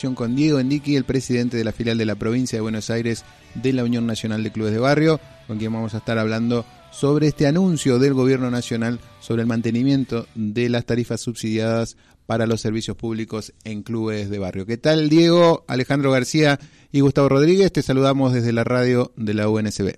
[0.00, 3.22] con Diego Endiqui, el presidente de la filial de la provincia de Buenos Aires
[3.54, 7.26] de la Unión Nacional de Clubes de Barrio, con quien vamos a estar hablando sobre
[7.26, 12.96] este anuncio del Gobierno Nacional sobre el mantenimiento de las tarifas subsidiadas para los servicios
[12.96, 14.64] públicos en clubes de barrio.
[14.64, 16.58] ¿Qué tal, Diego, Alejandro García
[16.90, 17.70] y Gustavo Rodríguez?
[17.70, 19.96] Te saludamos desde la radio de la UNSB.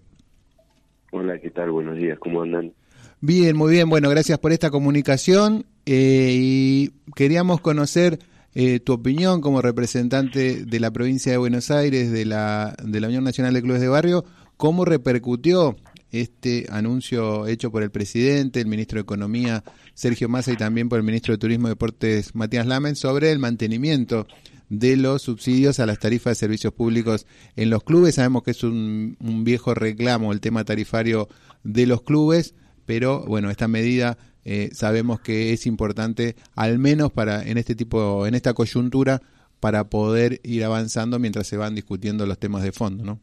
[1.12, 1.70] Hola, ¿qué tal?
[1.70, 2.72] Buenos días, ¿cómo andan?
[3.20, 3.88] Bien, muy bien.
[3.88, 8.18] Bueno, gracias por esta comunicación eh, y queríamos conocer
[8.54, 13.08] eh, tu opinión como representante de la provincia de Buenos Aires, de la, de la
[13.08, 14.24] Unión Nacional de Clubes de Barrio,
[14.56, 15.76] ¿cómo repercutió
[16.12, 20.98] este anuncio hecho por el presidente, el ministro de Economía Sergio Massa y también por
[20.98, 24.26] el ministro de Turismo y Deportes Matías Lamen sobre el mantenimiento
[24.68, 28.16] de los subsidios a las tarifas de servicios públicos en los clubes.
[28.16, 31.28] Sabemos que es un, un viejo reclamo el tema tarifario
[31.64, 32.54] de los clubes,
[32.86, 38.26] pero bueno, esta medida eh, sabemos que es importante, al menos para en este tipo,
[38.26, 39.20] en esta coyuntura,
[39.60, 43.20] para poder ir avanzando mientras se van discutiendo los temas de fondo, ¿no?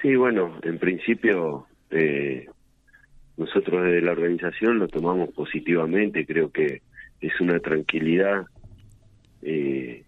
[0.00, 2.46] Sí, bueno, en principio eh,
[3.36, 6.82] nosotros desde la organización lo tomamos positivamente, creo que
[7.20, 8.46] es una tranquilidad
[9.42, 10.04] eh,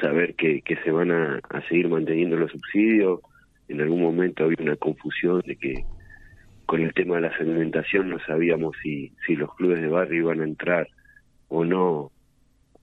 [0.00, 3.20] saber que, que se van a, a seguir manteniendo los subsidios.
[3.68, 5.84] En algún momento había una confusión de que
[6.66, 10.40] con el tema de la segmentación no sabíamos si, si los clubes de barrio iban
[10.40, 10.88] a entrar
[11.48, 12.10] o no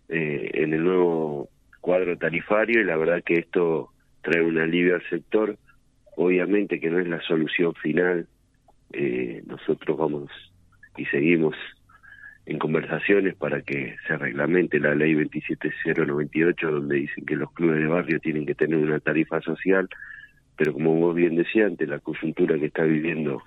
[0.07, 1.49] eh, en el nuevo
[1.81, 3.89] cuadro tarifario y la verdad que esto
[4.21, 5.57] trae un alivio al sector.
[6.15, 8.27] Obviamente que no es la solución final.
[8.93, 10.31] Eh, nosotros vamos
[10.95, 11.55] y seguimos
[12.45, 17.87] en conversaciones para que se reglamente la ley 27098 donde dicen que los clubes de
[17.87, 19.89] barrio tienen que tener una tarifa social,
[20.57, 23.41] pero como vos bien decías, ante la coyuntura que está viviendo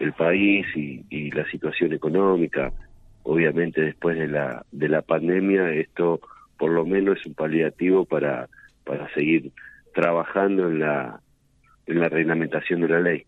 [0.00, 2.72] el país y, la situación económica.
[3.22, 6.20] Obviamente después de la, de la pandemia esto
[6.58, 8.48] por lo menos es un paliativo para,
[8.84, 9.52] para seguir
[9.94, 11.20] trabajando en la,
[11.86, 13.24] en la reglamentación de la ley.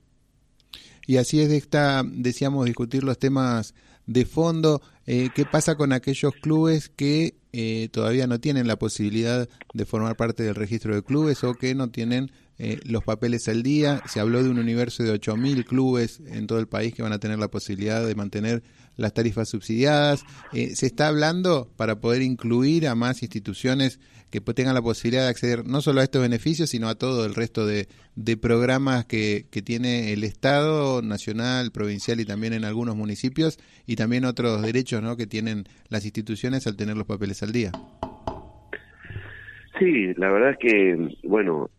[1.06, 3.74] Y así es de esta, decíamos, discutir los temas
[4.07, 4.83] de fondo.
[5.07, 10.17] Eh, ¿Qué pasa con aquellos clubes que eh, todavía no tienen la posibilidad de formar
[10.17, 14.02] parte del registro de clubes o que no tienen eh, los papeles al día.
[14.07, 17.18] Se habló de un universo de 8.000 clubes en todo el país que van a
[17.18, 18.63] tener la posibilidad de mantener
[18.96, 20.24] las tarifas subsidiadas.
[20.52, 23.98] Eh, se está hablando para poder incluir a más instituciones
[24.30, 27.35] que tengan la posibilidad de acceder no solo a estos beneficios, sino a todo el
[27.35, 27.86] resto de,
[28.41, 34.62] programas que, tiene el Estado, nacional, provincial y también en algunos municipios, y también otros
[34.62, 35.17] derechos ¿no?
[35.17, 37.73] que tienen las instituciones al tener los papeles al día.
[39.79, 41.70] Sí, la verdad es que, bueno,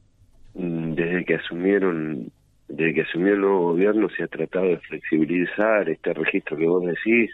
[0.96, 2.32] desde que asumieron
[2.68, 6.84] desde que asumió el nuevo gobierno se ha tratado de flexibilizar este registro que vos
[6.86, 7.30] decís.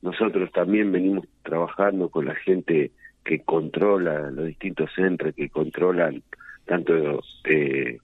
[0.00, 2.90] Nosotros también venimos trabajando con la gente
[3.24, 6.22] que controla los distintos centros, que controlan
[6.64, 7.98] tanto eh,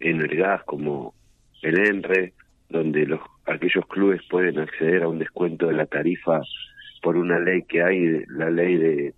[0.00, 1.14] en el gas como
[1.62, 2.32] el ENRE,
[2.68, 6.40] donde los aquellos clubes pueden acceder a un descuento de la tarifa
[7.02, 9.14] por una ley que hay, la ley de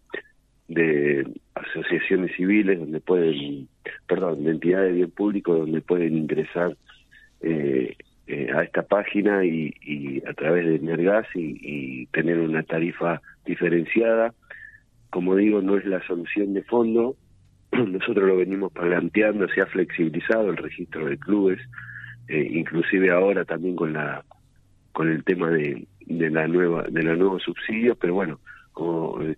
[0.69, 3.69] de asociaciones civiles donde pueden,
[4.07, 6.77] perdón, de entidades de bien público donde pueden ingresar
[7.41, 7.97] eh,
[8.27, 14.35] eh, a esta página y, y, a través de Nergas y, tener una tarifa diferenciada.
[15.11, 17.17] Como digo, no es la solución de fondo.
[17.73, 21.61] Nosotros lo venimos planteando, se ha flexibilizado el registro de clubes,
[22.29, 24.25] eh, inclusive ahora también con la
[24.93, 28.41] con el tema de, de la nueva de los nuevos subsidios, pero bueno,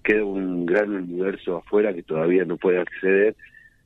[0.03, 3.37] queda un gran universo afuera que todavía no puede acceder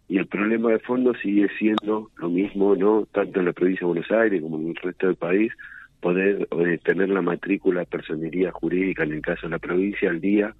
[0.09, 3.87] y el problema de fondo sigue siendo lo mismo, no tanto en la provincia de
[3.87, 5.53] Buenos Aires como en el resto del país,
[6.01, 10.21] poder eh, tener la matrícula de personería jurídica en el caso de la provincia al
[10.21, 10.55] día,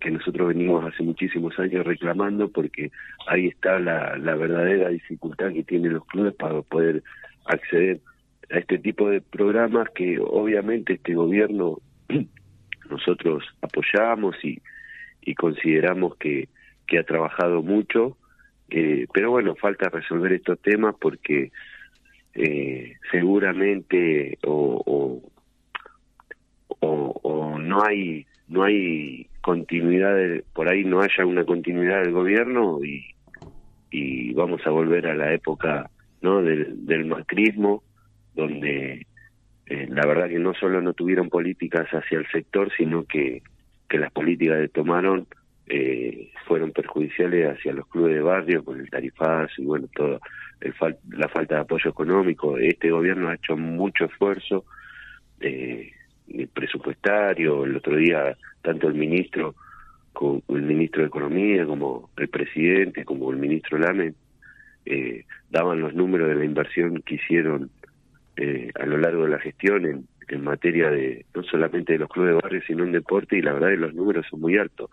[0.00, 2.92] que nosotros venimos hace muchísimos años reclamando porque
[3.26, 7.02] ahí está la, la verdadera dificultad que tienen los clubes para poder
[7.46, 8.00] acceder
[8.50, 11.78] a este tipo de programas que obviamente este gobierno
[12.90, 14.60] nosotros apoyamos y,
[15.22, 16.48] y consideramos que,
[16.86, 18.16] que ha trabajado mucho,
[18.70, 21.52] eh, pero bueno, falta resolver estos temas porque
[22.34, 24.82] eh, seguramente o,
[26.80, 30.16] o, o, no hay no hay continuidad,
[30.52, 33.06] por ahí no haya una continuidad del gobierno y,
[33.90, 35.90] y vamos a volver a la época
[36.20, 37.82] no del, del macrismo
[38.34, 39.06] donde
[39.66, 43.42] eh, la verdad que no solo no tuvieron políticas hacia el sector, sino que,
[43.88, 45.26] que las políticas que tomaron
[45.66, 50.20] eh, fueron perjudiciales hacia los clubes de barrio con el tarifazo y bueno, todo
[50.60, 50.74] el
[51.10, 52.58] la falta de apoyo económico.
[52.58, 54.64] Este gobierno ha hecho mucho esfuerzo
[55.40, 55.90] eh,
[56.52, 57.64] presupuestario.
[57.64, 59.54] El otro día, tanto el ministro
[60.12, 64.14] con el ministro de Economía, como el presidente, como el ministro Lame,
[64.86, 67.70] eh, daban los números de la inversión que hicieron
[68.36, 72.08] eh, a lo largo de la gestión en, en materia de no solamente de los
[72.08, 74.90] clubes de barrio, sino en deporte, y la verdad que los números son muy altos,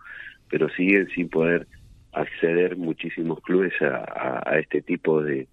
[0.48, 1.66] pero siguen sin poder
[2.12, 5.48] acceder muchísimos clubes a, a, este tipo de,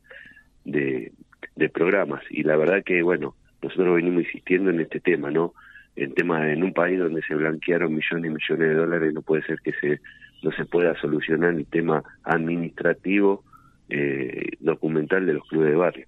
[0.65, 1.11] de,
[1.55, 2.21] de, programas.
[2.29, 5.53] Y la verdad que, bueno, nosotros venimos insistiendo en este tema, ¿no?
[5.95, 9.43] En tema en un país donde se blanquearon millones y millones de dólares, no puede
[9.43, 9.99] ser que se
[10.41, 13.43] no se pueda solucionar el tema administrativo
[13.89, 16.05] eh, documental de los clubes de barrio.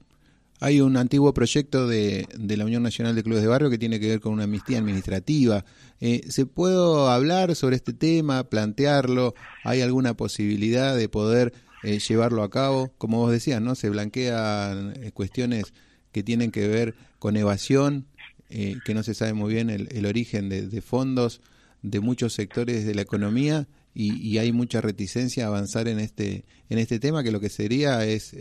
[0.64, 4.00] Hay un antiguo proyecto de, de, la Unión Nacional de Clubes de Barrio que tiene
[4.00, 5.66] que ver con una amnistía administrativa.
[6.00, 6.76] Eh, ¿Se puede
[7.10, 9.34] hablar sobre este tema, plantearlo?
[9.64, 12.94] ¿Hay alguna posibilidad de poder eh, llevarlo a cabo?
[13.00, 13.74] Como vos decías, ¿no?
[13.74, 15.74] Se blanquean eh, cuestiones
[16.12, 18.06] que tienen que ver con evasión,
[18.48, 21.42] que no se sabe muy bien el, el origen de, fondos
[21.82, 26.44] de muchos sectores de la economía y, y, hay mucha reticencia a avanzar en este,
[26.70, 28.36] en este tema que lo que sería es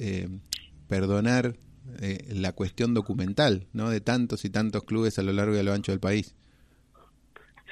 [0.89, 1.55] perdonar
[2.01, 3.91] eh, la cuestión documental, ¿no?
[3.91, 6.35] De tantos y tantos clubes a lo largo y a lo ancho del país.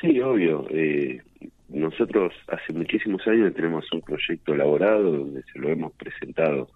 [0.01, 0.67] Sí, obvio.
[0.71, 1.21] Eh,
[1.69, 6.71] nosotros hace muchísimos años tenemos un proyecto elaborado donde se lo hemos presentado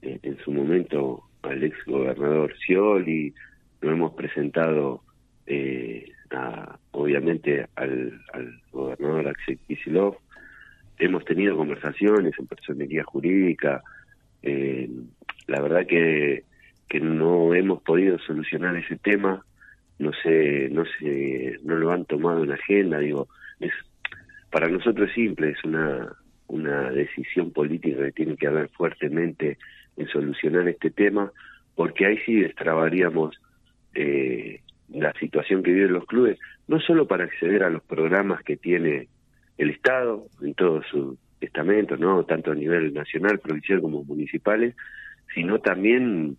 [0.00, 3.34] eh, en su momento al ex gobernador Scioli,
[3.80, 5.02] lo hemos presentado
[5.46, 8.20] eh, a, obviamente al,
[8.70, 10.16] gobernador Axel Kicillof,
[10.98, 13.82] hemos tenido conversaciones en personería jurídica,
[14.42, 14.88] eh,
[15.48, 16.44] la verdad que
[16.92, 19.42] que no hemos podido solucionar ese tema,
[19.98, 23.28] no sé, no sé, no lo han tomado en agenda, digo,
[23.60, 23.72] es
[24.50, 26.12] para nosotros es simple, es una
[26.48, 29.56] una decisión política que tiene que haber fuertemente
[29.96, 31.32] en solucionar este tema,
[31.74, 33.40] porque ahí sí destrabaríamos
[33.94, 34.60] eh,
[34.90, 39.08] la situación que viven los clubes, no solo para acceder a los programas que tiene
[39.56, 44.76] el Estado en todo su estamento, no tanto a nivel nacional, provincial como municipales,
[45.34, 46.36] sino también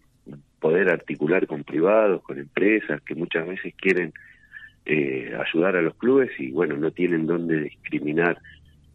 [0.63, 4.13] poder articular con privados, con empresas que muchas veces quieren
[4.85, 8.39] eh, ayudar a los clubes y bueno, no tienen dónde discriminar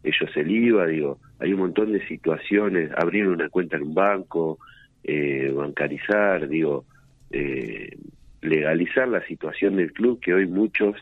[0.03, 4.57] ellos el IVA, digo, hay un montón de situaciones, abrir una cuenta en un banco,
[5.03, 6.85] eh, bancarizar, digo,
[7.29, 7.95] eh,
[8.41, 10.95] legalizar la situación del club que hoy muchos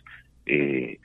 [0.46, 0.98] eh,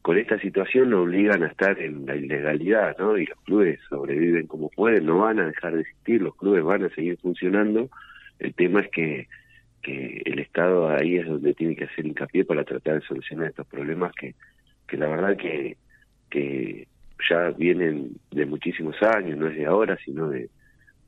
[0.00, 3.18] con esta situación obligan a estar en la ilegalidad, ¿no?
[3.18, 6.84] Y los clubes sobreviven como pueden, no van a dejar de existir, los clubes van
[6.84, 7.90] a seguir funcionando,
[8.38, 9.28] el tema es que,
[9.82, 13.66] que el Estado ahí es donde tiene que hacer hincapié para tratar de solucionar estos
[13.66, 14.34] problemas que,
[14.86, 15.76] que la verdad que,
[16.30, 16.88] que
[17.28, 20.50] ya vienen de muchísimos años, no es de ahora, sino de,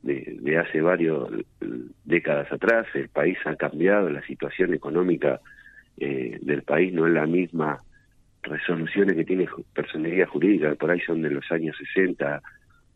[0.03, 1.19] de, hace varias
[2.05, 2.87] décadas atrás.
[2.95, 5.41] El país ha cambiado, la situación económica
[5.99, 7.81] eh, del país no es la misma
[8.43, 12.41] resoluciones que tiene personalidad jurídica, por ahí son de los años 60,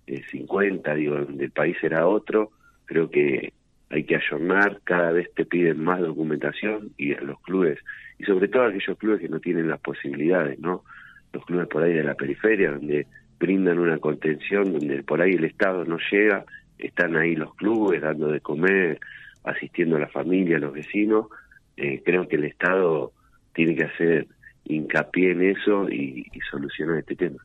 [0.06, 2.52] eh, 50, digo, donde el país era otro.
[2.84, 3.52] Creo que
[3.90, 7.78] hay que ayornar, cada vez te piden más documentación y a los clubes,
[8.18, 10.84] y sobre todo a aquellos clubes que no tienen las posibilidades, ¿no?
[11.32, 13.06] Los clubes por ahí de la periferia, donde
[13.38, 16.44] brindan una contención, donde por ahí el Estado no llega,
[16.78, 19.00] están ahí los clubes dando de comer,
[19.44, 21.26] asistiendo a la familia, a los vecinos.
[21.76, 23.12] Eh, creo que el Estado
[23.54, 24.26] tiene que hacer
[24.64, 27.38] hincapié en eso y, y solucionar este tema.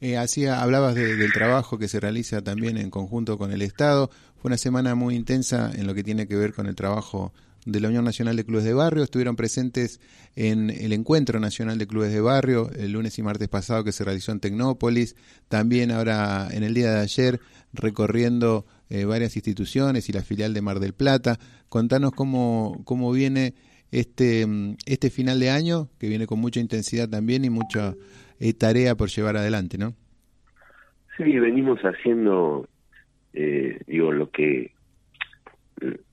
[0.00, 4.10] Eh, hacía, hablabas de, del trabajo que se realiza también en conjunto con el Estado.
[4.44, 7.32] Fue una semana muy intensa en lo que tiene que ver con el trabajo
[7.64, 9.02] de la Unión Nacional de Clubes de Barrio.
[9.02, 10.02] Estuvieron presentes
[10.36, 14.04] en el Encuentro Nacional de Clubes de Barrio el lunes y martes pasado que se
[14.04, 15.16] realizó en Tecnópolis.
[15.48, 17.40] También ahora en el día de ayer
[17.72, 21.38] recorriendo eh, varias instituciones y la filial de Mar del Plata.
[21.70, 23.54] Contanos cómo, cómo viene
[23.92, 24.46] este,
[24.84, 27.94] este final de año, que viene con mucha intensidad también y mucha
[28.40, 29.94] eh, tarea por llevar adelante, ¿no?
[31.16, 32.68] Sí, venimos haciendo,
[33.34, 34.72] eh, digo, lo que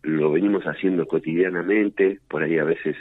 [0.02, 2.96] lo venimos haciendo cotidianamente, por ahí a veces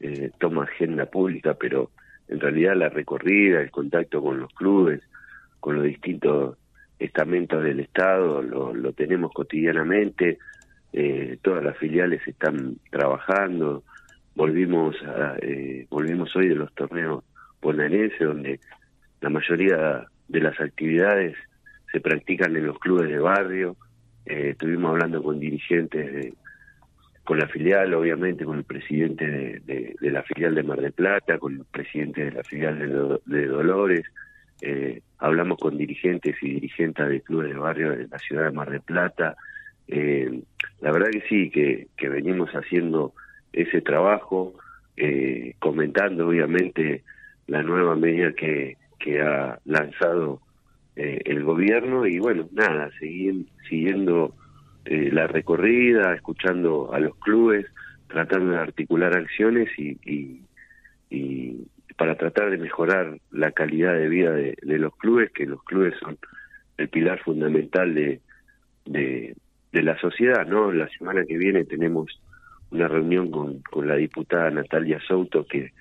[0.00, 1.90] eh, toma agenda pública, pero
[2.28, 5.02] en realidad la recorrida, el contacto con los clubes,
[5.60, 6.56] con los distintos
[6.98, 10.38] estamentos del Estado, lo, lo tenemos cotidianamente,
[10.92, 13.82] eh, todas las filiales están trabajando,
[14.34, 17.24] volvimos a, eh, volvimos hoy de los torneos
[17.60, 18.60] bonaerense, donde
[19.20, 21.36] la mayoría de las actividades
[21.92, 23.76] se practican en los clubes de barrio.
[24.24, 26.34] Eh, estuvimos hablando con dirigentes, de,
[27.24, 31.54] con la filial, obviamente, con el presidente de, la filial de Mar del Plata, con
[31.54, 34.04] el presidente de la filial de, Dolores.
[34.60, 38.70] Eh, hablamos con dirigentes y dirigentes de clubes de barrio de la ciudad de Mar
[38.70, 39.36] del Plata.
[39.86, 40.42] Eh,
[40.80, 43.12] la verdad que sí, que, que venimos haciendo
[43.52, 44.54] ese trabajo,
[44.96, 47.02] eh, comentando obviamente
[47.46, 50.40] la nueva medida que, que ha lanzado
[50.96, 54.34] eh, el gobierno y bueno, nada, seguir, siguiendo
[54.84, 57.66] eh, la recorrida, escuchando a los clubes,
[58.08, 60.42] tratando de articular acciones y, y,
[61.08, 65.62] y para tratar de mejorar la calidad de vida de, de, los clubes, que los
[65.64, 66.18] clubes son
[66.76, 68.20] el pilar fundamental de,
[68.84, 69.34] de,
[69.72, 70.72] de la sociedad, ¿no?
[70.72, 72.20] La semana que viene tenemos
[72.70, 75.72] una reunión con, con la diputada Natalia Souto, que,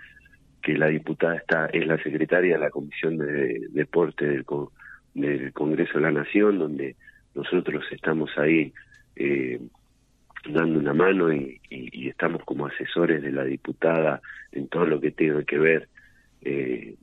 [0.61, 4.45] que la diputada está es la secretaria de la Comisión de Deporte del,
[5.13, 6.95] del Congreso de la Nación, donde
[7.35, 8.73] nosotros estamos ahí
[9.15, 9.59] eh,
[10.49, 15.11] dando una mano y, y, estamos como asesores de la diputada en todo lo que
[15.11, 15.87] tiene que ver
[16.41, 16.95] eh,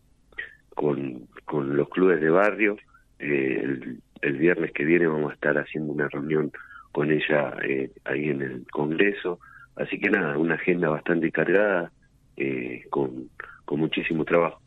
[0.74, 2.76] con, con los clubes de barrio.
[3.18, 6.52] Eh, el, el, viernes que viene vamos a estar haciendo una reunión
[6.92, 9.40] con ella eh, ahí en el Congreso
[9.78, 11.92] Así que nada, una agenda bastante cargada,
[12.36, 13.30] eh, con,
[13.64, 14.60] con muchísimo trabajo.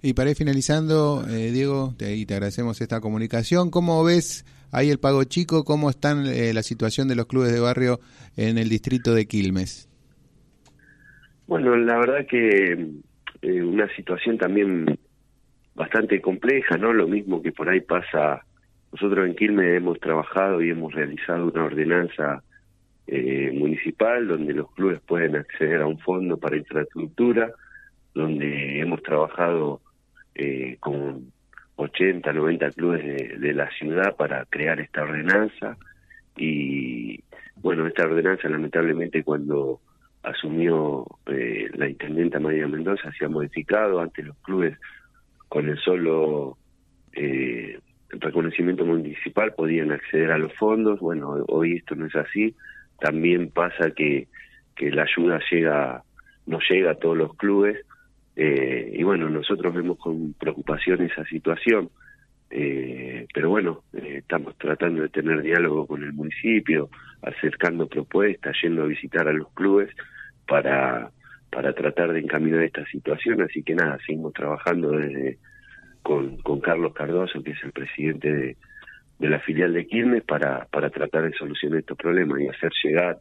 [0.00, 3.70] Y para ir finalizando, eh, Diego, te, agradecemos esta comunicación.
[3.70, 5.64] ¿Cómo ves ahí el Pago Chico?
[5.64, 7.98] ¿Cómo está eh, la situación de los clubes de barrio
[8.36, 9.88] en el distrito de Quilmes?
[11.48, 12.72] Bueno, la verdad que
[13.42, 14.98] eh, una situación también
[15.74, 16.92] bastante compleja, ¿no?
[16.92, 18.44] Lo mismo que por ahí pasa.
[18.92, 22.42] Nosotros en Quilmes hemos trabajado y hemos realizado una ordenanza
[23.06, 27.50] eh, municipal donde los clubes pueden acceder a un fondo para infraestructura,
[28.14, 29.80] donde hemos trabajado
[30.38, 31.32] eh, con
[31.74, 35.76] 80, 90 clubes de, la ciudad para crear esta ordenanza.
[36.36, 37.24] Y
[37.56, 39.80] bueno, esta ordenanza lamentablemente cuando
[40.22, 44.78] asumió eh, la intendenta María Mendoza se ha modificado, antes los clubes
[45.48, 46.56] con el solo
[47.12, 47.80] eh,
[48.10, 52.54] reconocimiento municipal podían acceder a los fondos, bueno, hoy esto no es así,
[53.00, 54.28] también pasa que,
[54.76, 56.04] que la ayuda llega
[56.46, 57.84] no llega a todos los clubes
[58.40, 61.90] eh, y bueno nosotros vemos con preocupación esa situación
[62.48, 66.88] eh, pero bueno eh, estamos tratando de tener diálogo con el municipio
[67.20, 69.90] acercando propuestas yendo a visitar a los clubes
[70.46, 71.10] para
[71.50, 75.38] para tratar de encaminar esta situación así que nada seguimos trabajando desde
[76.02, 78.56] con, Carlos Cardoso que es el presidente de
[79.18, 83.18] de la filial de Quilmes para, para tratar de solucionar estos problemas y hacer llegar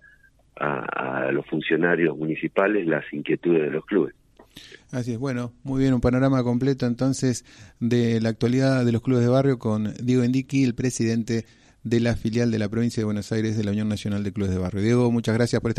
[0.55, 4.13] a, a los funcionarios municipales las inquietudes de los clubes.
[4.91, 7.43] Así es, bueno, muy bien, un panorama completo entonces
[7.79, 11.45] de la actualidad de los clubes de barrio con Diego Endiqui, el presidente
[11.83, 14.51] de la filial de la provincia de Buenos Aires de la Unión Nacional de Clubes
[14.51, 14.81] de Barrio.
[14.81, 15.75] Diego, muchas gracias por esta